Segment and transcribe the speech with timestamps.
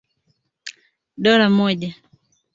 [1.23, 1.89] dola moja